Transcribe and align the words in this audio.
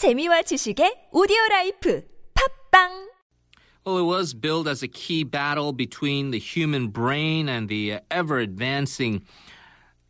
재미와 0.00 0.40
지식의 0.48 1.12
오디오 1.12 1.36
라이프 1.50 2.02
팝빵 2.32 3.10
Well, 3.84 3.98
it 3.98 4.08
was 4.08 4.32
billed 4.32 4.66
as 4.66 4.82
a 4.82 4.88
key 4.88 5.24
battle 5.24 5.72
between 5.74 6.30
the 6.30 6.38
human 6.38 6.88
brain 6.88 7.50
and 7.50 7.68
the 7.68 8.00
ever 8.10 8.38
advancing 8.38 9.20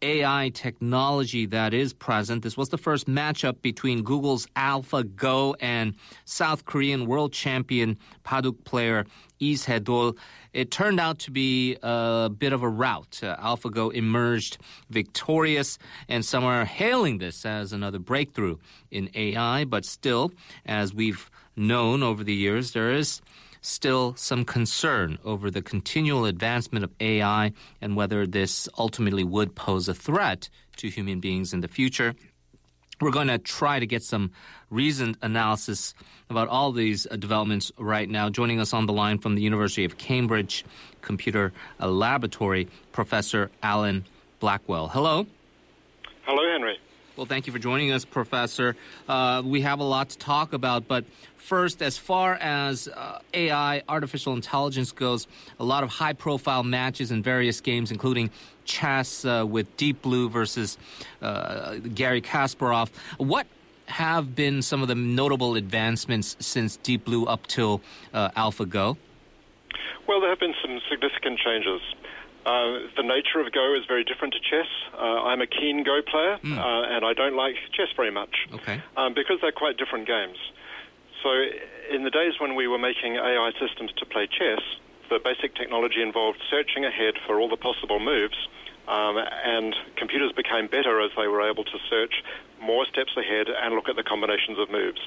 AI 0.02 0.50
technology 0.54 1.46
that 1.46 1.74
is 1.74 1.92
present. 1.92 2.42
This 2.42 2.56
was 2.56 2.70
the 2.70 2.78
first 2.78 3.06
matchup 3.06 3.62
between 3.62 4.02
Google's 4.02 4.46
AlphaGo 4.56 5.54
and 5.60 5.94
South 6.24 6.64
Korean 6.64 7.06
world 7.06 7.32
champion 7.32 7.98
Baduk 8.24 8.64
player 8.64 9.06
Lee 9.40 9.56
Se-dol. 9.56 10.16
It 10.52 10.70
turned 10.70 11.00
out 11.00 11.18
to 11.20 11.30
be 11.30 11.76
a 11.82 12.30
bit 12.30 12.52
of 12.52 12.62
a 12.62 12.68
rout. 12.68 13.20
Uh, 13.22 13.36
AlphaGo 13.36 13.92
emerged 13.92 14.58
victorious, 14.90 15.78
and 16.08 16.24
some 16.24 16.44
are 16.44 16.64
hailing 16.64 17.18
this 17.18 17.44
as 17.44 17.72
another 17.72 17.98
breakthrough 17.98 18.56
in 18.90 19.10
AI. 19.14 19.64
But 19.64 19.84
still, 19.84 20.32
as 20.66 20.92
we've 20.94 21.30
known 21.56 22.02
over 22.02 22.24
the 22.24 22.34
years, 22.34 22.72
there 22.72 22.92
is 22.92 23.20
still 23.60 24.14
some 24.16 24.44
concern 24.44 25.18
over 25.24 25.50
the 25.50 25.62
continual 25.62 26.24
advancement 26.24 26.84
of 26.84 26.92
AI 27.00 27.52
and 27.80 27.96
whether 27.96 28.26
this 28.26 28.68
ultimately 28.78 29.24
would 29.24 29.54
pose 29.54 29.88
a 29.88 29.94
threat 29.94 30.48
to 30.76 30.88
human 30.88 31.20
beings 31.20 31.52
in 31.52 31.60
the 31.60 31.68
future. 31.68 32.14
We're 33.00 33.10
going 33.10 33.28
to 33.28 33.38
try 33.38 33.78
to 33.78 33.86
get 33.86 34.02
some 34.02 34.30
reasoned 34.68 35.16
analysis 35.22 35.94
about 36.28 36.48
all 36.48 36.70
these 36.70 37.06
uh, 37.10 37.16
developments 37.16 37.72
right 37.78 38.08
now. 38.08 38.28
Joining 38.28 38.60
us 38.60 38.74
on 38.74 38.86
the 38.86 38.92
line 38.92 39.18
from 39.18 39.34
the 39.34 39.42
University 39.42 39.84
of 39.84 39.96
Cambridge 39.96 40.64
Computer 41.00 41.52
Laboratory, 41.80 42.68
Professor 42.92 43.50
Alan 43.62 44.04
Blackwell. 44.38 44.88
Hello. 44.88 45.26
Hello, 46.26 46.52
Henry. 46.52 46.78
Well, 47.16 47.26
thank 47.26 47.46
you 47.46 47.52
for 47.52 47.58
joining 47.58 47.90
us, 47.90 48.04
Professor. 48.04 48.76
Uh, 49.08 49.42
we 49.44 49.62
have 49.62 49.80
a 49.80 49.84
lot 49.84 50.10
to 50.10 50.18
talk 50.18 50.52
about, 50.52 50.86
but 50.86 51.04
first, 51.36 51.82
as 51.82 51.98
far 51.98 52.34
as 52.36 52.86
uh, 52.88 53.18
AI, 53.34 53.82
artificial 53.88 54.32
intelligence 54.32 54.92
goes, 54.92 55.26
a 55.58 55.64
lot 55.64 55.82
of 55.82 55.90
high 55.90 56.12
profile 56.12 56.62
matches 56.62 57.10
in 57.10 57.22
various 57.22 57.60
games, 57.60 57.90
including 57.90 58.30
chess 58.64 59.24
uh, 59.24 59.44
with 59.46 59.76
Deep 59.76 60.02
Blue 60.02 60.30
versus 60.30 60.78
uh, 61.20 61.76
Garry 61.94 62.22
Kasparov. 62.22 62.90
What 63.18 63.48
have 63.86 64.36
been 64.36 64.62
some 64.62 64.80
of 64.80 64.88
the 64.88 64.94
notable 64.94 65.56
advancements 65.56 66.36
since 66.38 66.76
Deep 66.76 67.04
Blue 67.04 67.26
up 67.26 67.46
till 67.48 67.82
uh, 68.14 68.30
AlphaGo? 68.30 68.96
Well, 70.06 70.20
there 70.20 70.30
have 70.30 70.40
been 70.40 70.54
some 70.62 70.80
significant 70.88 71.38
changes. 71.38 71.80
Uh, 72.50 72.90
the 72.96 73.06
nature 73.06 73.38
of 73.38 73.46
Go 73.52 73.78
is 73.78 73.86
very 73.86 74.02
different 74.02 74.34
to 74.34 74.40
chess. 74.42 74.66
Uh, 74.92 75.30
I'm 75.30 75.40
a 75.40 75.46
keen 75.46 75.84
Go 75.84 76.02
player, 76.02 76.36
mm. 76.42 76.58
uh, 76.58 76.94
and 76.94 77.04
I 77.04 77.14
don't 77.14 77.36
like 77.36 77.54
chess 77.72 77.86
very 77.94 78.10
much 78.10 78.34
okay. 78.52 78.82
um, 78.96 79.14
because 79.14 79.38
they're 79.40 79.54
quite 79.54 79.76
different 79.76 80.08
games. 80.08 80.36
So, 81.22 81.30
in 81.94 82.02
the 82.02 82.10
days 82.10 82.40
when 82.40 82.56
we 82.56 82.66
were 82.66 82.78
making 82.78 83.14
AI 83.16 83.52
systems 83.60 83.92
to 83.98 84.04
play 84.06 84.26
chess, 84.26 84.58
the 85.10 85.20
basic 85.22 85.54
technology 85.54 86.02
involved 86.02 86.42
searching 86.50 86.84
ahead 86.84 87.14
for 87.24 87.38
all 87.38 87.48
the 87.48 87.56
possible 87.56 88.00
moves, 88.00 88.48
um, 88.88 89.14
and 89.18 89.76
computers 89.94 90.32
became 90.32 90.66
better 90.66 91.00
as 91.00 91.12
they 91.16 91.28
were 91.28 91.48
able 91.48 91.62
to 91.62 91.78
search 91.88 92.24
more 92.60 92.84
steps 92.86 93.14
ahead 93.16 93.46
and 93.46 93.76
look 93.76 93.88
at 93.88 93.94
the 93.94 94.02
combinations 94.02 94.58
of 94.58 94.70
moves. 94.70 94.98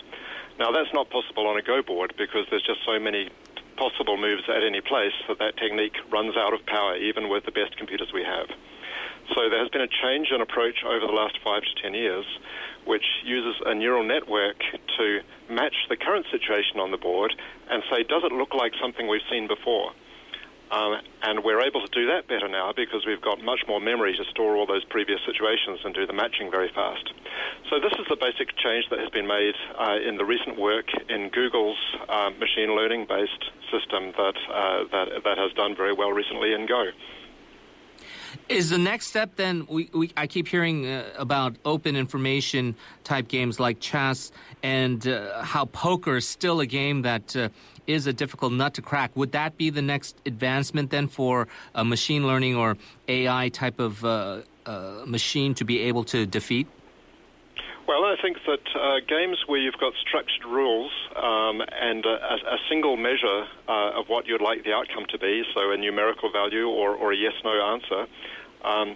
Now, 0.59 0.71
that's 0.71 0.93
not 0.93 1.09
possible 1.09 1.47
on 1.47 1.57
a 1.57 1.61
Go 1.61 1.81
board 1.81 2.13
because 2.17 2.47
there's 2.49 2.63
just 2.63 2.85
so 2.85 2.99
many 2.99 3.27
possible 3.77 4.17
moves 4.17 4.43
at 4.47 4.63
any 4.63 4.81
place 4.81 5.13
that 5.27 5.39
that 5.39 5.57
technique 5.57 5.95
runs 6.11 6.35
out 6.37 6.53
of 6.53 6.65
power, 6.65 6.95
even 6.97 7.29
with 7.29 7.45
the 7.45 7.51
best 7.51 7.77
computers 7.77 8.11
we 8.13 8.23
have. 8.23 8.47
So 9.35 9.49
there 9.49 9.59
has 9.59 9.69
been 9.69 9.81
a 9.81 9.87
change 9.87 10.29
in 10.31 10.41
approach 10.41 10.83
over 10.83 11.07
the 11.07 11.13
last 11.13 11.37
five 11.43 11.63
to 11.63 11.81
ten 11.81 11.93
years, 11.93 12.25
which 12.85 13.05
uses 13.23 13.61
a 13.65 13.73
neural 13.73 14.03
network 14.03 14.59
to 14.97 15.19
match 15.49 15.75
the 15.89 15.95
current 15.95 16.25
situation 16.29 16.79
on 16.79 16.91
the 16.91 16.97
board 16.97 17.33
and 17.69 17.83
say, 17.89 18.03
does 18.03 18.23
it 18.23 18.33
look 18.33 18.53
like 18.53 18.73
something 18.81 19.07
we've 19.07 19.25
seen 19.31 19.47
before? 19.47 19.91
Um, 20.71 20.99
and 21.21 21.43
we're 21.43 21.61
able 21.61 21.81
to 21.81 21.91
do 21.91 22.07
that 22.07 22.27
better 22.27 22.47
now 22.47 22.73
because 22.75 23.05
we've 23.05 23.21
got 23.21 23.41
much 23.43 23.61
more 23.67 23.79
memory 23.79 24.15
to 24.17 24.23
store 24.31 24.55
all 24.55 24.65
those 24.65 24.83
previous 24.85 25.19
situations 25.25 25.79
and 25.85 25.93
do 25.93 26.07
the 26.07 26.13
matching 26.13 26.49
very 26.49 26.69
fast. 26.73 27.13
So 27.69 27.79
this 27.79 27.93
is 27.99 28.05
the 28.09 28.15
basic 28.15 28.55
change 28.57 28.89
that 28.89 28.99
has 28.99 29.09
been 29.09 29.27
made 29.27 29.55
uh, 29.77 29.97
in 30.05 30.17
the 30.17 30.25
recent 30.25 30.57
work 30.57 30.85
in 31.09 31.29
Google's 31.29 31.77
uh, 32.09 32.31
machine 32.39 32.75
learning-based 32.75 33.43
system 33.71 34.13
that, 34.17 34.37
uh, 34.49 34.83
that 34.91 35.23
that 35.23 35.37
has 35.37 35.53
done 35.53 35.75
very 35.75 35.93
well 35.93 36.11
recently 36.11 36.53
in 36.53 36.65
Go. 36.65 36.85
Is 38.49 38.69
the 38.69 38.77
next 38.77 39.07
step 39.07 39.35
then? 39.35 39.65
We, 39.69 39.89
we 39.93 40.11
I 40.17 40.27
keep 40.27 40.47
hearing 40.47 40.85
uh, 40.85 41.05
about 41.17 41.55
open 41.63 41.95
information 41.95 42.75
type 43.03 43.27
games 43.27 43.59
like 43.59 43.79
chess 43.79 44.31
and 44.61 45.07
uh, 45.07 45.43
how 45.43 45.65
poker 45.65 46.17
is 46.17 46.27
still 46.27 46.59
a 46.59 46.65
game 46.65 47.03
that 47.03 47.35
uh, 47.35 47.49
is 47.87 48.05
a 48.05 48.13
difficult 48.13 48.51
nut 48.53 48.73
to 48.75 48.81
crack. 48.81 49.11
Would 49.15 49.31
that 49.31 49.57
be 49.57 49.69
the 49.69 49.81
next 49.81 50.17
advancement 50.25 50.89
then 50.89 51.07
for 51.07 51.47
a 51.73 51.85
machine 51.85 52.27
learning 52.27 52.55
or 52.55 52.77
AI 53.07 53.49
type 53.49 53.79
of 53.79 54.03
uh, 54.03 54.41
uh, 54.65 55.03
machine 55.05 55.53
to 55.55 55.65
be 55.65 55.79
able 55.79 56.03
to 56.05 56.25
defeat? 56.25 56.67
Well, 57.85 58.05
I 58.05 58.15
think 58.21 58.37
that 58.47 58.63
uh, 58.79 58.99
games 59.09 59.43
where 59.45 59.59
you've 59.59 59.77
got 59.77 59.91
structured 59.99 60.45
rules 60.45 60.91
um, 61.17 61.59
and 61.59 62.05
a, 62.05 62.55
a, 62.55 62.57
single 62.69 62.95
measure 62.95 63.43
uh, 63.67 63.99
of 63.99 64.07
what 64.07 64.25
you'd 64.25 64.41
like 64.41 64.63
the 64.63 64.71
outcome 64.71 65.05
to 65.09 65.19
be, 65.19 65.43
so 65.53 65.69
a 65.71 65.75
numerical 65.75 66.31
value 66.31 66.69
or, 66.69 66.95
or 66.95 67.11
a 67.11 67.15
yes 67.15 67.33
no 67.43 67.51
answer, 67.51 68.07
um, 68.63 68.95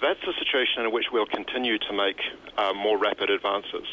that's 0.00 0.22
a 0.22 0.32
situation 0.38 0.84
in 0.86 0.92
which 0.92 1.06
we'll 1.12 1.26
continue 1.26 1.76
to 1.78 1.92
make 1.92 2.20
uh, 2.56 2.72
more 2.72 2.96
rapid 2.98 3.30
advances. 3.30 3.88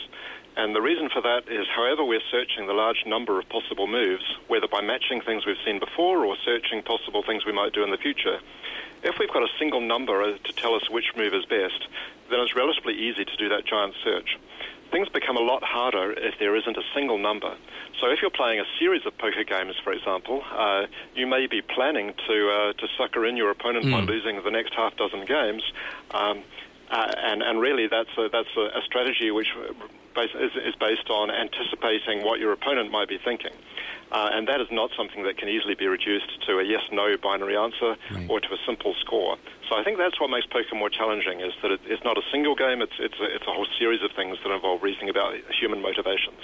And 0.55 0.75
the 0.75 0.81
reason 0.81 1.09
for 1.09 1.21
that 1.21 1.49
is, 1.49 1.65
however, 1.75 2.05
we're 2.05 2.21
searching 2.29 2.67
the 2.67 2.73
large 2.73 3.05
number 3.07 3.39
of 3.39 3.49
possible 3.49 3.87
moves, 3.87 4.25
whether 4.47 4.67
by 4.67 4.81
matching 4.81 5.21
things 5.21 5.47
we've 5.47 5.61
seen 5.65 5.79
before 5.79 6.25
or 6.25 6.35
searching 6.45 6.83
possible 6.83 7.23
things 7.25 7.43
we 7.43 7.53
might 7.53 7.73
do 7.73 7.83
in 7.83 7.89
the 7.89 7.97
future, 7.97 8.37
if 9.03 9.19
we've 9.19 9.31
got 9.31 9.43
a 9.43 9.49
single 9.59 9.81
number 9.81 10.37
to 10.37 10.53
tell 10.53 10.73
us 10.75 10.89
which 10.89 11.15
move 11.15 11.33
is 11.33 11.45
best, 11.45 11.87
then 12.29 12.39
it's 12.39 12.55
relatively 12.55 12.93
easy 12.93 13.25
to 13.25 13.35
do 13.37 13.49
that 13.49 13.65
giant 13.65 13.95
search. 14.03 14.37
Things 14.91 15.09
become 15.09 15.35
a 15.35 15.41
lot 15.41 15.63
harder 15.63 16.13
if 16.13 16.39
there 16.39 16.55
isn't 16.55 16.77
a 16.77 16.83
single 16.95 17.17
number. 17.17 17.55
So 17.99 18.07
if 18.09 18.21
you're 18.21 18.31
playing 18.31 18.59
a 18.59 18.65
series 18.79 19.05
of 19.05 19.17
poker 19.17 19.43
games, 19.43 19.75
for 19.83 19.91
example, 19.91 20.43
uh, 20.51 20.85
you 21.15 21.27
may 21.27 21.47
be 21.47 21.61
planning 21.61 22.13
to 22.27 22.49
uh, 22.49 22.73
to 22.73 22.87
sucker 22.97 23.25
in 23.25 23.35
your 23.35 23.49
opponent 23.49 23.85
mm. 23.85 23.91
by 23.91 24.01
hmm. 24.01 24.07
losing 24.07 24.43
the 24.43 24.51
next 24.51 24.73
half 24.73 24.95
dozen 24.95 25.25
games. 25.25 25.63
Um, 26.11 26.43
uh, 26.89 27.11
and, 27.17 27.41
and 27.41 27.59
really, 27.59 27.87
that's 27.87 28.09
a, 28.17 28.29
that's 28.31 28.55
a, 28.55 28.79
a 28.79 28.81
strategy 28.85 29.31
which 29.31 29.49
is, 30.17 30.51
is 30.55 30.75
based 30.79 31.09
on 31.09 31.29
anticipating 31.29 32.23
what 32.23 32.39
your 32.39 32.51
opponent 32.51 32.91
might 32.91 33.09
be 33.09 33.17
thinking. 33.17 33.51
Uh, 34.09 34.29
and 34.31 34.47
that 34.47 34.61
is 34.61 34.67
not 34.71 34.89
something 34.95 35.23
that 35.23 35.37
can 35.37 35.49
easily 35.49 35.75
be 35.75 35.85
reduced 35.85 36.41
to 36.47 36.59
a 36.59 36.63
yes-no 36.63 37.17
binary 37.21 37.57
answer 37.57 37.97
right. 38.11 38.29
or 38.29 38.39
to 38.39 38.47
a 38.53 38.57
simple 38.65 38.95
score. 39.01 39.37
So 39.67 39.75
I 39.75 39.83
think 39.83 39.97
that's 39.97 40.17
what 40.17 40.29
makes 40.29 40.45
poker 40.45 40.75
more 40.75 40.89
challenging: 40.89 41.41
is 41.41 41.51
that 41.61 41.71
it, 41.71 41.81
it's 41.83 42.03
not 42.05 42.17
a 42.17 42.21
single 42.31 42.55
game; 42.55 42.81
it's 42.81 42.93
it's 42.99 43.19
a, 43.19 43.25
it's 43.35 43.45
a 43.45 43.51
whole 43.51 43.67
series 43.77 44.01
of 44.01 44.11
things 44.15 44.37
that 44.43 44.53
involve 44.53 44.81
reasoning 44.81 45.09
about 45.09 45.35
human 45.59 45.81
motivations. 45.81 46.39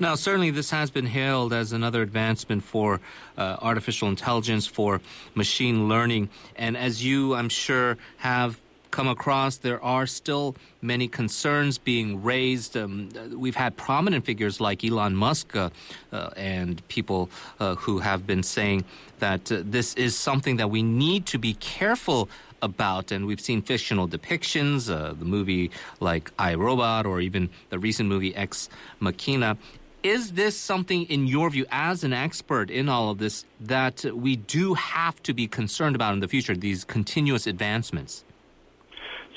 Now, 0.00 0.16
certainly, 0.16 0.50
this 0.50 0.70
has 0.70 0.90
been 0.90 1.06
hailed 1.06 1.52
as 1.52 1.72
another 1.72 2.02
advancement 2.02 2.64
for 2.64 3.00
uh, 3.38 3.56
artificial 3.62 4.08
intelligence, 4.08 4.66
for 4.66 5.00
machine 5.36 5.88
learning, 5.88 6.28
and 6.56 6.76
as 6.76 7.04
you, 7.04 7.36
I'm 7.36 7.48
sure, 7.48 7.98
have 8.16 8.60
come 8.96 9.08
across, 9.08 9.58
there 9.58 9.82
are 9.84 10.06
still 10.06 10.56
many 10.80 11.06
concerns 11.06 11.76
being 11.76 12.22
raised. 12.22 12.78
Um, 12.78 13.10
we've 13.44 13.60
had 13.64 13.76
prominent 13.76 14.24
figures 14.24 14.58
like 14.58 14.82
Elon 14.82 15.14
Musk 15.14 15.54
uh, 15.54 15.68
uh, 16.12 16.30
and 16.34 16.74
people 16.88 17.28
uh, 17.60 17.74
who 17.74 17.98
have 17.98 18.26
been 18.26 18.42
saying 18.42 18.86
that 19.18 19.52
uh, 19.52 19.60
this 19.62 19.92
is 20.06 20.16
something 20.16 20.56
that 20.56 20.70
we 20.70 20.82
need 20.82 21.26
to 21.26 21.38
be 21.38 21.52
careful 21.78 22.30
about. 22.62 23.12
And 23.12 23.26
we've 23.26 23.44
seen 23.50 23.60
fictional 23.60 24.08
depictions, 24.08 24.90
uh, 24.90 25.12
the 25.12 25.26
movie 25.26 25.70
like 26.00 26.32
I 26.38 26.54
Robot, 26.54 27.04
or 27.04 27.20
even 27.20 27.50
the 27.68 27.78
recent 27.78 28.08
movie 28.08 28.34
Ex 28.34 28.70
Machina. 28.98 29.58
Is 30.02 30.32
this 30.32 30.56
something, 30.56 31.02
in 31.14 31.26
your 31.26 31.50
view, 31.50 31.66
as 31.70 32.02
an 32.02 32.14
expert 32.14 32.70
in 32.70 32.88
all 32.88 33.10
of 33.10 33.18
this, 33.18 33.44
that 33.60 34.04
we 34.04 34.36
do 34.36 34.72
have 34.72 35.22
to 35.24 35.34
be 35.34 35.46
concerned 35.46 35.96
about 35.96 36.14
in 36.14 36.20
the 36.20 36.28
future, 36.28 36.56
these 36.56 36.82
continuous 36.82 37.46
advancements? 37.46 38.24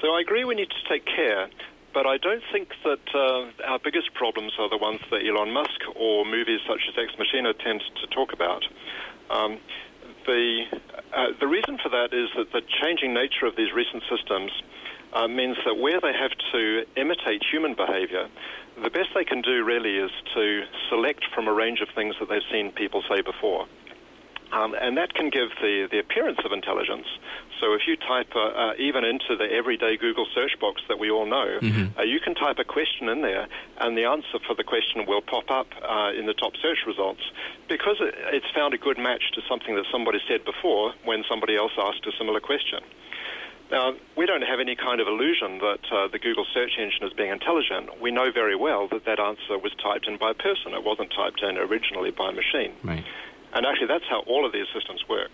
So 0.02 0.14
I 0.16 0.22
agree 0.22 0.46
we 0.46 0.56
need 0.56 0.70
to 0.70 0.90
take 0.90 1.06
care, 1.06 1.50
but 1.94 2.08
I 2.08 2.18
don't 2.18 2.44
think 2.54 2.70
that 2.86 3.04
uh, 3.14 3.70
our 3.70 3.80
biggest 3.80 4.14
problems 4.14 4.54
are 4.58 4.70
the 4.70 4.78
ones 4.78 5.02
that 5.12 5.26
Elon 5.28 5.52
Musk 5.52 5.82
or 5.96 6.26
movies 6.26 6.62
such 6.66 6.82
as 6.88 6.96
Ex 6.98 7.18
Machina 7.20 7.54
tend 7.54 7.84
to 8.02 8.08
talk 8.08 8.32
about. 8.32 8.64
Um, 9.30 9.58
the, 10.26 10.64
uh, 11.14 11.28
the 11.40 11.48
reason 11.48 11.78
for 11.84 11.90
that 11.90 12.14
is 12.14 12.30
that 12.38 12.54
the 12.54 12.62
changing 12.82 13.14
nature 13.14 13.46
of 13.46 13.58
these 13.58 13.74
recent 13.74 14.04
systems 14.10 14.52
uh, 15.12 15.28
means 15.28 15.58
that 15.66 15.76
where 15.76 16.00
they 16.00 16.14
have 16.14 16.32
to 16.54 16.86
imitate 16.96 17.44
human 17.44 17.74
behavior, 17.74 18.30
the 18.82 18.90
best 18.90 19.10
they 19.14 19.26
can 19.26 19.42
do 19.42 19.66
really 19.66 19.98
is 19.98 20.12
to 20.34 20.64
select 20.90 21.26
from 21.34 21.48
a 21.48 21.54
range 21.54 21.82
of 21.82 21.90
things 21.94 22.16
that 22.20 22.30
they've 22.30 22.48
seen 22.52 22.72
people 22.72 23.04
say 23.10 23.22
before. 23.22 23.68
Um, 24.52 24.74
and 24.74 24.98
that 24.98 25.14
can 25.14 25.30
give 25.30 25.50
the, 25.62 25.88
the 25.92 26.00
appearance 26.00 26.40
of 26.44 26.52
intelligence. 26.52 27.06
So 27.60 27.74
if 27.74 27.82
you 27.88 27.96
type 27.96 28.36
uh, 28.36 28.40
uh, 28.40 28.74
even 28.80 29.04
into 29.04 29.36
the 29.36 29.46
everyday 29.46 29.98
Google 29.98 30.26
search 30.34 30.60
box 30.60 30.82
that 30.88 30.98
we 30.98 31.12
all 31.12 31.26
know, 31.26 31.60
mm-hmm. 31.62 32.00
uh, 32.00 32.04
you 32.04 32.20
can 32.20 32.34
type 32.34 32.58
a 32.58 32.64
question 32.64 33.10
in 33.10 33.22
there, 33.22 33.48
and 33.78 33.98
the 33.98 34.06
answer 34.06 34.40
for 34.48 34.56
the 34.56 34.64
question 34.64 35.06
will 35.06 35.22
pop 35.22 35.52
up 35.52 35.68
uh, 35.84 36.12
in 36.18 36.26
the 36.26 36.34
top 36.34 36.54
search 36.62 36.80
results 36.88 37.22
because 37.68 37.98
it, 38.00 38.16
it's 38.34 38.50
found 38.56 38.74
a 38.74 38.78
good 38.78 38.98
match 38.98 39.32
to 39.34 39.42
something 39.48 39.76
that 39.76 39.86
somebody 39.92 40.20
said 40.28 40.44
before 40.46 40.94
when 41.06 41.24
somebody 41.30 41.56
else 41.56 41.74
asked 41.78 42.06
a 42.08 42.12
similar 42.18 42.40
question. 42.40 42.80
Now, 43.72 43.94
we 44.18 44.26
don't 44.26 44.42
have 44.42 44.60
any 44.60 44.76
kind 44.76 45.00
of 45.00 45.08
illusion 45.08 45.60
that 45.60 45.86
uh, 45.92 46.08
the 46.08 46.18
Google 46.18 46.46
search 46.54 46.72
engine 46.80 47.04
is 47.04 47.14
being 47.14 47.30
intelligent. 47.30 48.02
We 48.02 48.10
know 48.10 48.32
very 48.32 48.56
well 48.56 48.88
that 48.88 49.06
that 49.06 49.20
answer 49.20 49.60
was 49.60 49.74
typed 49.76 50.08
in 50.08 50.18
by 50.18 50.32
a 50.32 50.34
person. 50.34 50.74
It 50.74 50.84
wasn't 50.84 51.12
typed 51.12 51.44
in 51.44 51.58
originally 51.58 52.10
by 52.10 52.30
a 52.30 52.32
machine. 52.32 52.74
Right. 52.84 53.06
And 53.54 53.66
actually, 53.66 53.88
that's 53.88 54.06
how 54.10 54.20
all 54.28 54.46
of 54.46 54.52
these 54.54 54.68
systems 54.74 55.04
work. 55.10 55.32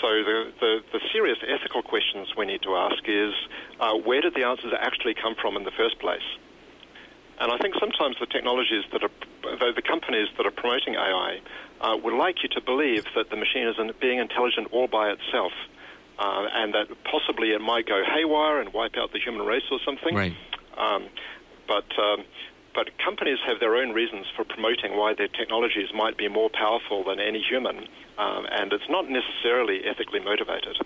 So 0.00 0.08
the, 0.22 0.52
the, 0.60 0.80
the 0.92 1.00
serious 1.12 1.38
ethical 1.46 1.82
questions 1.82 2.28
we 2.36 2.46
need 2.46 2.62
to 2.62 2.76
ask 2.76 3.02
is, 3.06 3.34
uh, 3.80 3.94
where 3.94 4.20
did 4.20 4.34
the 4.34 4.44
answers 4.44 4.72
actually 4.78 5.14
come 5.14 5.34
from 5.34 5.56
in 5.56 5.64
the 5.64 5.72
first 5.76 5.98
place? 5.98 6.26
And 7.40 7.52
I 7.52 7.58
think 7.58 7.74
sometimes 7.78 8.16
the 8.18 8.26
technologies 8.26 8.84
that 8.92 9.02
are, 9.02 9.10
the, 9.42 9.72
the 9.74 9.82
companies 9.82 10.28
that 10.36 10.46
are 10.46 10.50
promoting 10.50 10.94
AI 10.94 11.40
uh, 11.80 11.96
would 11.96 12.14
like 12.14 12.42
you 12.42 12.48
to 12.50 12.60
believe 12.60 13.04
that 13.14 13.30
the 13.30 13.36
machine 13.36 13.66
is 13.66 13.76
being 14.00 14.18
intelligent 14.18 14.68
all 14.72 14.88
by 14.88 15.10
itself. 15.10 15.52
Uh, 16.18 16.48
and 16.52 16.74
that 16.74 16.88
possibly 17.04 17.52
it 17.52 17.60
might 17.60 17.86
go 17.86 18.02
haywire 18.02 18.60
and 18.60 18.72
wipe 18.72 18.96
out 18.96 19.12
the 19.12 19.20
human 19.20 19.46
race 19.46 19.62
or 19.70 19.78
something. 19.84 20.16
Right. 20.16 20.34
Um, 20.76 21.06
but 21.68 21.86
um, 21.96 22.24
but 22.78 22.96
companies 23.04 23.38
have 23.44 23.58
their 23.58 23.74
own 23.74 23.90
reasons 23.90 24.26
for 24.36 24.44
promoting 24.44 24.96
why 24.96 25.12
their 25.12 25.26
technologies 25.26 25.88
might 25.92 26.16
be 26.16 26.28
more 26.28 26.48
powerful 26.48 27.02
than 27.02 27.18
any 27.18 27.42
human, 27.42 27.76
um, 28.18 28.46
and 28.52 28.72
it's 28.72 28.88
not 28.88 29.10
necessarily 29.10 29.80
ethically 29.84 30.20
motivated. 30.20 30.78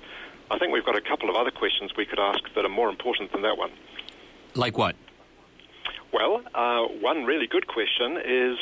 I 0.51 0.57
think 0.57 0.73
we've 0.73 0.87
got 0.87 0.97
a 0.97 1.03
couple 1.03 1.29
of 1.29 1.37
other 1.37 1.51
questions 1.51 1.91
we 1.95 2.07
could 2.07 2.19
ask 2.19 2.41
that 2.55 2.65
are 2.65 2.71
more 2.71 2.89
important 2.89 3.31
than 3.33 3.43
that 3.43 3.59
one. 3.59 3.73
Like 4.55 4.79
what? 4.79 4.97
Well, 6.15 6.41
uh, 6.55 6.85
one 7.03 7.25
really 7.25 7.47
good 7.47 7.67
question 7.67 8.17
is 8.17 8.57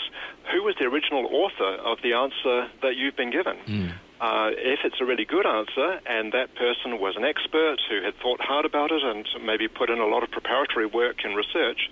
who 0.51 0.65
was 0.65 0.75
the 0.81 0.87
original 0.87 1.27
author 1.31 1.77
of 1.85 1.99
the 2.03 2.15
answer 2.15 2.69
that 2.83 2.97
you've 2.97 3.17
been 3.17 3.31
given? 3.31 3.57
Mm. 3.65 3.93
Uh, 4.21 4.51
if 4.53 4.81
it's 4.85 5.01
a 5.01 5.05
really 5.05 5.25
good 5.25 5.47
answer 5.47 5.99
and 6.05 6.33
that 6.33 6.55
person 6.55 7.01
was 7.01 7.17
an 7.17 7.25
expert 7.25 7.81
who 7.89 8.03
had 8.03 8.15
thought 8.17 8.39
hard 8.39 8.67
about 8.67 8.91
it 8.91 9.03
and 9.03 9.27
maybe 9.43 9.67
put 9.67 9.89
in 9.89 9.99
a 9.99 10.07
lot 10.07 10.23
of 10.23 10.31
preparatory 10.31 10.85
work 10.85 11.17
and 11.25 11.35
research, 11.35 11.89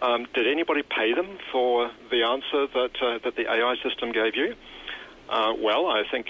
um, 0.00 0.28
did 0.32 0.46
anybody 0.46 0.82
pay 0.82 1.12
them 1.12 1.38
for 1.50 1.90
the 2.10 2.22
answer 2.22 2.68
that 2.72 3.02
uh, 3.02 3.18
that 3.24 3.34
the 3.34 3.50
AI 3.50 3.74
system 3.82 4.12
gave 4.12 4.36
you? 4.36 4.54
Uh, 5.28 5.54
well, 5.58 5.86
I 5.86 6.04
think 6.08 6.26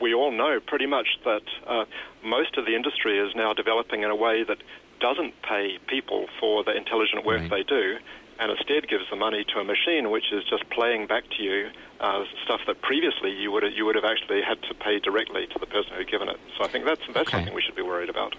we 0.00 0.12
all 0.12 0.32
know 0.32 0.58
pretty 0.58 0.86
much 0.86 1.06
that 1.24 1.42
uh, 1.68 1.84
most 2.24 2.58
of 2.58 2.66
the 2.66 2.74
industry 2.74 3.16
is 3.20 3.32
now 3.36 3.52
developing 3.52 4.02
in 4.02 4.10
a 4.10 4.16
way 4.16 4.42
that 4.42 4.58
doesn't 4.98 5.40
pay 5.42 5.78
people 5.86 6.26
for 6.40 6.64
the 6.64 6.76
intelligent 6.76 7.24
work 7.24 7.42
right. 7.42 7.50
they 7.50 7.62
do 7.62 7.98
and 8.38 8.50
instead 8.50 8.88
gives 8.88 9.04
the 9.10 9.16
money 9.16 9.44
to 9.44 9.60
a 9.60 9.64
machine 9.64 10.10
which 10.10 10.32
is 10.32 10.44
just 10.44 10.68
playing 10.70 11.06
back 11.06 11.24
to 11.36 11.42
you 11.42 11.68
uh, 12.00 12.24
stuff 12.44 12.60
that 12.66 12.80
previously 12.82 13.30
you 13.30 13.50
would 13.50 13.64
you 13.74 13.84
would 13.84 13.94
have 13.94 14.04
actually 14.04 14.42
had 14.42 14.60
to 14.62 14.74
pay 14.74 14.98
directly 14.98 15.46
to 15.46 15.58
the 15.58 15.66
person 15.66 15.92
who'd 15.96 16.10
given 16.10 16.28
it. 16.28 16.38
So 16.56 16.64
I 16.64 16.68
think 16.68 16.84
that's 16.84 17.00
that's 17.12 17.28
okay. 17.28 17.38
something 17.38 17.54
we 17.54 17.62
should 17.62 17.76
be 17.76 17.82
worried 17.82 18.10
about. 18.10 18.34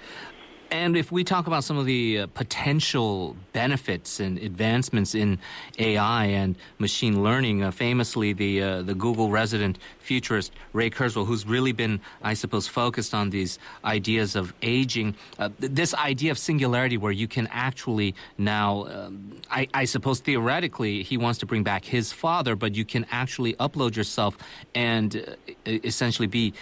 And 0.71 0.97
if 0.97 1.11
we 1.11 1.23
talk 1.23 1.47
about 1.47 1.63
some 1.63 1.77
of 1.77 1.85
the 1.85 2.19
uh, 2.19 2.27
potential 2.27 3.35
benefits 3.53 4.19
and 4.19 4.37
advancements 4.37 5.15
in 5.15 5.39
AI 5.79 6.25
and 6.25 6.55
machine 6.77 7.23
learning, 7.23 7.63
uh, 7.63 7.71
famously 7.71 8.33
the 8.33 8.61
uh, 8.61 8.81
the 8.81 8.93
Google 8.93 9.29
resident 9.29 9.79
futurist 9.99 10.51
Ray 10.73 10.89
Kurzweil, 10.89 11.25
who's 11.25 11.45
really 11.45 11.71
been, 11.71 12.01
I 12.21 12.33
suppose, 12.33 12.67
focused 12.67 13.13
on 13.13 13.29
these 13.29 13.59
ideas 13.85 14.35
of 14.35 14.53
aging, 14.61 15.15
uh, 15.39 15.49
this 15.59 15.93
idea 15.93 16.31
of 16.31 16.37
singularity, 16.37 16.97
where 16.97 17.11
you 17.11 17.27
can 17.27 17.47
actually 17.51 18.15
now, 18.37 18.87
um, 18.87 19.39
I, 19.49 19.67
I 19.73 19.85
suppose, 19.85 20.19
theoretically, 20.19 21.03
he 21.03 21.17
wants 21.17 21.39
to 21.39 21.45
bring 21.45 21.63
back 21.63 21.85
his 21.85 22.11
father, 22.11 22.55
but 22.55 22.75
you 22.75 22.83
can 22.83 23.05
actually 23.11 23.53
upload 23.55 23.95
yourself 23.95 24.37
and 24.75 25.15
uh, 25.15 25.53
essentially 25.65 26.27
be 26.27 26.53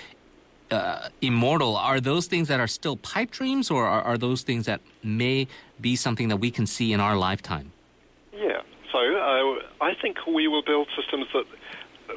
uh, 0.72 1.10
immortal, 1.22 1.76
are 1.76 2.00
those 2.00 2.28
things 2.28 2.48
that 2.48 2.60
are 2.60 2.68
still 2.68 2.98
pipe 2.98 3.32
dreams, 3.32 3.70
or 3.70 3.86
are, 3.86 4.02
are, 4.02 4.18
those 4.18 4.42
things 4.42 4.66
that 4.66 4.82
may 5.04 5.48
be 5.80 5.96
something 5.96 6.28
that 6.30 6.38
we 6.38 6.52
can 6.52 6.66
see 6.66 6.94
in 6.94 7.00
our 7.00 7.16
lifetime? 7.16 7.72
Yeah. 8.34 8.62
So 8.92 8.98
uh, 8.98 9.84
I 9.84 9.94
think 10.02 10.18
we 10.26 10.48
will 10.48 10.64
build 10.64 10.88
systems 10.96 11.28
that 11.34 11.46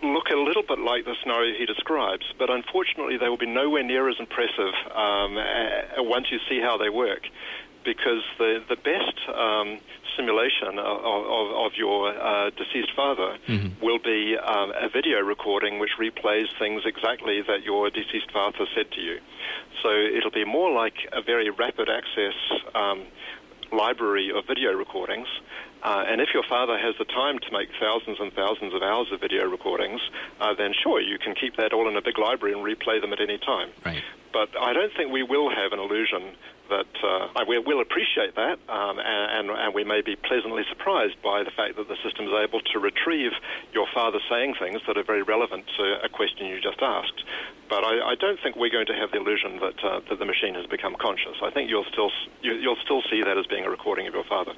look 0.03 0.29
a 0.31 0.37
little 0.37 0.62
bit 0.62 0.79
like 0.79 1.05
the 1.05 1.15
scenario 1.23 1.56
he 1.59 1.67
describes, 1.67 2.25
but 2.39 2.50
unfortunately 2.50 3.17
they 3.17 3.29
will 3.29 3.39
be 3.39 3.47
nowhere 3.47 3.83
near 3.83 4.09
as 4.09 4.17
impressive 4.19 4.75
um, 4.95 5.37
once 5.99 6.27
you 6.31 6.39
see 6.49 6.61
how 6.61 6.77
they 6.77 6.91
work 6.91 7.23
because 7.88 8.20
the 8.37 8.62
the 8.69 8.76
best 8.76 9.17
um, 9.32 9.81
simulation 10.14 10.79
of, 10.79 10.99
of, 11.00 11.46
of 11.64 11.73
your 11.75 12.12
uh, 12.12 12.50
deceased 12.50 12.93
father 12.94 13.38
mm-hmm. 13.46 13.82
will 13.82 13.99
be 13.99 14.37
um, 14.37 14.73
a 14.76 14.90
video 14.93 15.20
recording 15.20 15.79
which 15.79 15.93
replays 15.99 16.49
things 16.58 16.82
exactly 16.85 17.40
that 17.40 17.62
your 17.62 17.88
deceased 17.88 18.31
father 18.31 18.67
said 18.75 18.90
to 18.93 19.00
you. 19.00 19.17
So 19.82 19.88
it'll 19.88 20.37
be 20.43 20.44
more 20.44 20.70
like 20.70 20.96
a 21.12 21.23
very 21.23 21.49
rapid 21.49 21.88
access 21.88 22.37
um, 22.75 23.06
library 23.73 24.31
of 24.37 24.44
video 24.46 24.73
recordings. 24.73 25.29
Uh, 25.82 26.05
and 26.06 26.20
if 26.20 26.29
your 26.35 26.43
father 26.43 26.76
has 26.76 26.94
the 26.99 27.05
time 27.06 27.38
to 27.38 27.50
make 27.52 27.69
thousands 27.81 28.19
and 28.20 28.32
thousands 28.32 28.75
of 28.75 28.82
hours 28.82 29.06
of 29.12 29.20
video 29.20 29.49
recordings, 29.49 30.00
uh, 30.40 30.52
then 30.52 30.75
sure, 30.82 31.00
you 31.00 31.19
can 31.19 31.35
keep 31.35 31.56
that 31.56 31.73
all 31.73 31.88
in 31.88 31.96
a 31.96 32.02
big 32.02 32.19
library 32.19 32.52
and 32.52 32.62
replay 32.67 33.00
them 33.00 33.12
at 33.12 33.20
any 33.20 33.38
time. 33.38 33.70
Right. 33.87 34.02
But 34.32 34.50
I 34.60 34.72
don't 34.72 34.92
think 34.96 35.12
we 35.12 35.22
will 35.22 35.50
have 35.50 35.72
an 35.72 35.78
illusion 35.78 36.34
that 36.69 36.86
uh, 37.02 37.44
we 37.48 37.58
will 37.58 37.80
appreciate 37.80 38.34
that, 38.36 38.58
um, 38.69 38.98
and, 39.00 39.50
and, 39.50 39.75
we 39.75 39.84
may 39.84 40.02
be 40.02 40.16
pleasantly 40.16 40.64
surprised 40.69 41.16
by 41.22 41.42
the 41.42 41.50
fact 41.50 41.76
that 41.76 41.88
the 41.88 41.96
system 42.04 42.26
is 42.26 42.34
able 42.44 42.60
to 42.60 42.78
retrieve 42.78 43.32
your 43.72 43.86
father 43.94 44.19
saying 44.28 44.54
things 44.58 44.80
that 44.86 44.98
are 44.98 45.04
very 45.04 45.22
relevant 45.22 45.64
to 45.78 46.04
a 46.04 46.08
question 46.08 46.46
you 46.46 46.60
just 46.60 46.80
asked. 46.82 47.25
But 47.69 47.84
I, 47.84 48.12
I 48.12 48.14
don't 48.16 48.38
think 48.42 48.56
we're 48.56 48.70
going 48.70 48.86
to 48.86 48.94
have 48.94 49.10
the 49.12 49.19
illusion 49.19 49.60
that 49.60 49.84
uh, 49.84 50.00
that 50.08 50.19
the 50.19 50.25
machine 50.25 50.54
has 50.54 50.66
become 50.66 50.94
conscious. 50.94 51.36
I 51.42 51.50
think 51.50 51.70
you'll 51.70 51.88
still 51.92 52.10
you, 52.42 52.52
you'll 52.54 52.80
still 52.84 53.02
see 53.10 53.22
that 53.22 53.36
as 53.36 53.46
being 53.46 53.64
a 53.64 53.70
recording 53.70 54.06
of 54.06 54.14
your 54.14 54.25
father. 54.25 54.52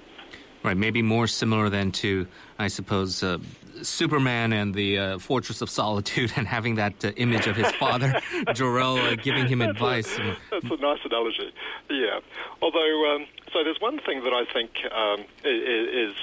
Right, 0.62 0.76
maybe 0.76 1.00
more 1.00 1.26
similar 1.26 1.70
than 1.70 1.90
to, 1.92 2.26
I 2.58 2.68
suppose, 2.68 3.22
uh, 3.22 3.38
Superman 3.82 4.52
and 4.52 4.74
the 4.74 4.98
uh, 4.98 5.18
Fortress 5.18 5.62
of 5.62 5.70
Solitude, 5.70 6.32
and 6.36 6.46
having 6.46 6.74
that 6.74 7.04
uh, 7.04 7.12
image 7.16 7.46
of 7.46 7.56
his 7.56 7.70
father, 7.72 8.20
Jor-El, 8.54 8.98
uh, 8.98 9.14
giving 9.16 9.46
him 9.46 9.60
that's 9.60 9.70
advice. 9.72 10.18
A, 10.18 10.36
that's 10.50 10.70
a 10.70 10.76
nice 10.76 10.98
analogy. 11.04 11.52
Yeah. 11.88 12.20
Although, 12.60 13.14
um, 13.14 13.26
so 13.52 13.64
there's 13.64 13.80
one 13.80 13.98
thing 14.00 14.22
that 14.24 14.32
I 14.32 14.44
think 14.52 14.70
um, 14.92 15.24
is 15.44 16.14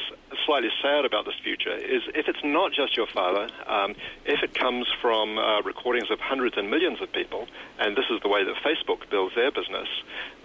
slightly 0.46 0.70
sad 0.82 1.06
about 1.06 1.26
this 1.26 1.36
future 1.44 1.76
is 1.76 2.04
if 2.14 2.28
it's 2.28 2.44
not 2.44 2.72
just 2.74 2.96
your 2.96 3.08
father, 3.08 3.50
um, 3.66 3.96
if 4.26 4.44
it 4.44 4.54
comes 4.54 4.88
from 5.02 5.38
uh, 5.38 5.62
recordings 5.62 6.12
of 6.12 6.20
hundreds 6.20 6.58
and 6.58 6.70
millions 6.70 7.02
of 7.02 7.12
people, 7.12 7.48
and 7.80 7.98
this 7.98 8.06
is 8.10 8.22
the 8.22 8.30
way 8.30 8.44
that 8.44 8.56
Facebook 8.64 9.10
builds 9.10 9.36
their 9.36 9.52
business, 9.52 9.88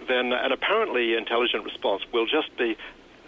then 0.07 0.33
an 0.33 0.51
apparently 0.51 1.15
intelligent 1.15 1.63
response 1.63 2.03
will 2.11 2.25
just 2.25 2.55
be 2.57 2.75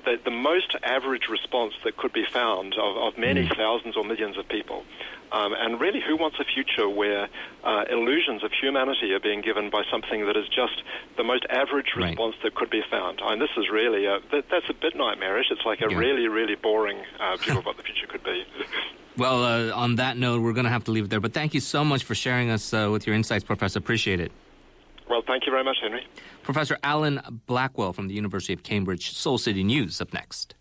the, 0.06 0.20
the 0.24 0.32
most 0.32 0.76
average 0.84 1.28
response 1.30 1.74
that 1.84 1.98
could 1.98 2.14
be 2.14 2.26
found 2.32 2.76
of, 2.76 2.98
of 2.98 3.18
many 3.18 3.48
mm. 3.48 3.56
thousands 3.56 3.98
or 3.98 4.04
millions 4.04 4.38
of 4.38 4.48
people. 4.48 4.84
Um, 5.32 5.54
and 5.58 5.82
really, 5.82 6.00
who 6.00 6.16
wants 6.16 6.38
a 6.40 6.46
future 6.46 6.88
where 6.88 7.28
uh, 7.64 7.84
illusions 7.90 8.44
of 8.44 8.52
humanity 8.54 9.12
are 9.12 9.20
being 9.20 9.42
given 9.42 9.70
by 9.70 9.84
something 9.92 10.26
that 10.28 10.38
is 10.38 10.48
just 10.48 10.84
the 11.18 11.24
most 11.24 11.46
average 11.50 11.94
response 11.96 12.36
right. 12.36 12.44
that 12.44 12.56
could 12.56 12.70
be 12.70 12.82
found? 12.90 13.20
I 13.22 13.32
mean, 13.32 13.40
this 13.40 13.50
is 13.58 13.66
really 13.70 14.06
a, 14.06 14.20
that, 14.32 14.46
that's 14.50 14.70
a 14.70 14.74
bit 14.74 14.96
nightmarish. 14.96 15.48
It's 15.52 15.66
like 15.66 15.82
a 15.82 15.90
yeah. 15.90 15.98
really, 15.98 16.28
really 16.28 16.56
boring 16.56 17.00
uh, 17.20 17.38
view 17.38 17.58
of 17.58 17.66
what 17.68 17.78
the 17.78 17.84
future 17.84 18.08
could 18.08 18.24
be. 18.24 18.46
Well, 19.18 19.44
uh, 19.44 19.76
on 19.76 19.96
that 19.96 20.18
note, 20.18 20.42
we're 20.42 20.54
going 20.54 20.66
to 20.66 20.72
have 20.72 20.86
to 20.86 20.92
leave 20.92 21.06
it 21.06 21.10
there. 21.10 21.20
But 21.20 21.34
thank 21.34 21.54
you 21.54 21.60
so 21.60 21.84
much 21.84 22.04
for 22.04 22.16
sharing 22.16 22.50
us 22.50 22.74
uh, 22.74 22.90
with 22.92 23.08
your 23.08 23.16
insights, 23.16 23.44
Professor. 23.44 23.80
Appreciate 23.80 24.20
it. 24.20 24.32
Well, 25.10 25.22
thank 25.26 25.46
you 25.46 25.52
very 25.52 25.64
much, 25.64 25.78
Henry. 25.82 26.08
Professor 26.44 26.78
Alan 26.84 27.22
Blackwell 27.46 27.94
from 27.94 28.08
the 28.08 28.14
University 28.14 28.54
of 28.54 28.64
Cambridge, 28.64 29.12
Seoul 29.12 29.38
City 29.38 29.64
News, 29.64 30.02
up 30.02 30.14
next. 30.14 30.56